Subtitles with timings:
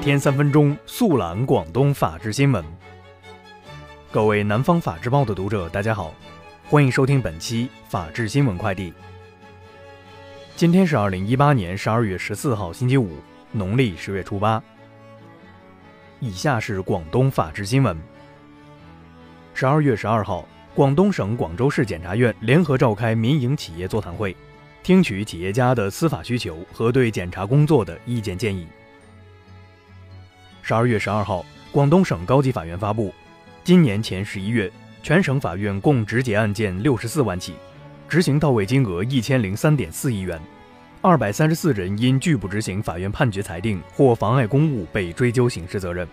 [0.00, 2.64] 天三分钟速览广东法治新闻。
[4.10, 6.14] 各位南方法制报的读者，大家好，
[6.68, 8.92] 欢迎收听本期法治新闻快递。
[10.56, 13.18] 今天是二零一八年十二月十四号，星期五，
[13.52, 14.62] 农历十月初八。
[16.20, 17.96] 以下是广东法治新闻。
[19.52, 24.34] 十二月十二号，广东省广州市检察院联合召开民营企业座谈会。
[24.82, 28.66] 听取企业家的司法需求和对检察工作的意见建议。
[30.68, 33.10] 十二月十二号，广东省高级法院发布，
[33.64, 34.70] 今年前十一月，
[35.02, 37.54] 全省法院共执结案件六十四万起，
[38.06, 40.38] 执行到位金额一千零三点四亿元，
[41.00, 46.06] 二百三十四人因拒不执行法院判决裁定或妨碍公务被追究刑事责任。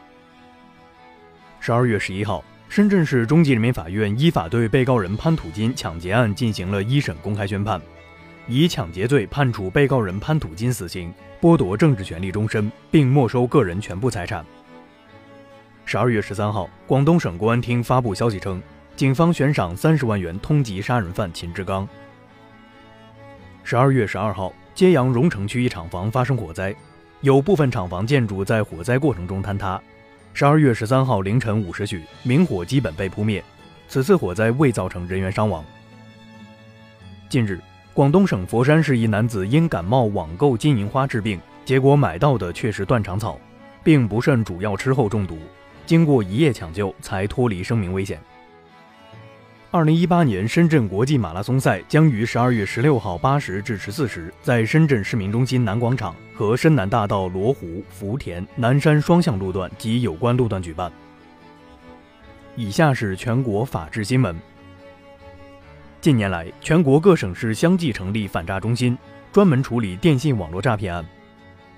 [1.59, 7.81] 十二月十一号，深圳市中级人民法院依法对被告人潘土金抢劫案进行了一审公开宣判。
[8.47, 11.11] 以抢劫罪判处被告人潘土金死刑，
[11.45, 14.43] 剥夺政治权利终身，并没收个人全部财产。
[15.85, 18.60] 十二月十三号，广东省公安厅发布消息称，
[18.96, 21.87] 警方悬赏三十万元通缉杀人犯秦志刚。
[23.63, 26.76] 十二月十二号，揭阳榕城区一厂房发生火灾，
[27.21, 29.80] 有部分厂房建筑在火灾过程中坍塌。
[30.34, 33.43] 十二月十三号凌晨五时许，明火基本被扑灭，
[33.87, 35.63] 此次火灾未造成人员伤亡。
[37.30, 37.62] 近日。
[37.96, 43.40] 广东省佛山市一男子因感冒网购金银花治病，结果买到的却是断肠草，
[43.85, 45.37] 并不慎主药吃后中毒，
[45.85, 48.20] 经过一夜抢救才脱离生命危险。
[49.71, 60.91] 二零一八年深圳国际马拉松赛将于十二月十六号八时至十四时在深圳市民中心南广场和深南大道罗湖、福田、南山双向路段及有关路段举办。
[62.57, 64.35] 以下是全国法制新闻。
[66.06, 68.95] 近年来，全国各省市相继成立反诈中心，
[69.31, 71.03] 专门处理电信网络诈骗案。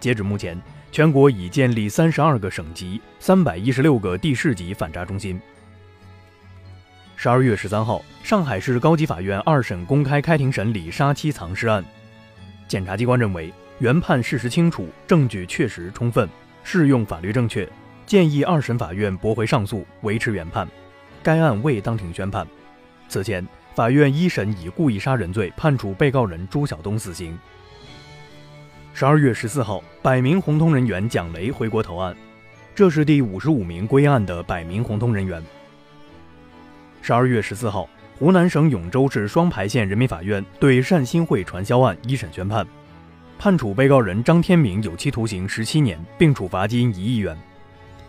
[0.01, 0.61] 截止目前，
[0.91, 5.39] 全国已建立三十二个省级、三百一十六个地市级反诈中心。
[7.15, 11.81] 十二月十三号，上海市高级法院二审公开开庭审理杀妻藏尸案，
[12.67, 16.27] 检察机关认为原判事实清楚，证据确实充分，
[16.65, 17.65] 适用法律正确，
[18.05, 20.67] 建议二审法院驳回上诉，维持原判。
[21.23, 22.45] 该案未当庭宣判。
[23.07, 23.47] 此前。
[23.77, 27.37] 法院一审以故意杀人罪判处被告人朱晓东死刑。
[28.91, 32.17] 十二月十四号，百名红通人员蒋雷回国投案，
[32.73, 35.39] 这是第五十五名归案的百名红通人员。
[37.03, 42.65] 十二月十四号，湖南省永州市双牌县人民法院对善心会传销案一审宣判，
[43.37, 47.37] 判处被告人张天明有期徒刑十七年，并处罚金一亿元。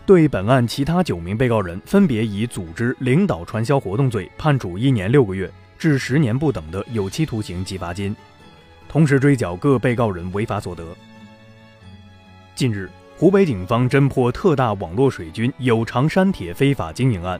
[0.09, 5.47] 对本案其他九名被告人，分别以组织、领导传销活动罪判处一年六个月
[5.77, 8.15] 至十年不等的有期徒刑及罚金，
[8.87, 10.83] 同时追缴各被告人违法所得。
[12.55, 17.39] 近日，湖北警方侦破特大网络水军有偿删帖非法经营案，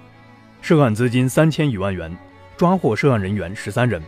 [0.61, 2.15] 涉案资金三千余万元，
[2.55, 3.99] 抓获涉案人员十三人。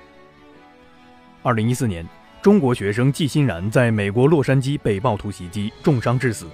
[1.41, 2.07] 二零一四年，
[2.43, 6.45] 中国学生季欣然在美国洛杉矶被暴徒袭击，重伤致死。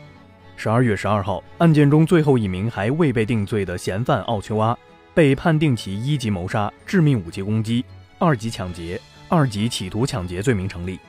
[0.59, 4.75] 十二月十二号，案件中最后一名还未被定罪的嫌犯奥丘阿，
[5.13, 7.85] 被判定其一级谋杀、致命武器攻击、
[8.17, 10.99] 二级抢劫、二级企图抢劫罪名成立。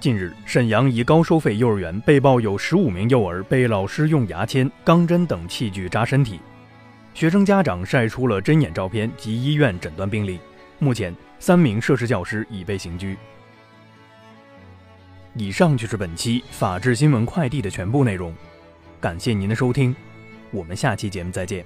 [0.00, 6.40] 近日，沈阳一高收费幼儿园被曝有十五名幼儿被老师用牙签、钢针等器具扎身体，
[7.14, 10.40] 学生家长晒出了针眼照片及医院诊断病历。
[10.80, 13.16] 目前，三名涉事教师已被刑拘。
[15.36, 18.32] 以上就是本期法治新闻快递的全部内容，
[19.00, 19.94] 感谢您的收听，
[20.52, 21.64] 我们下期节目再见。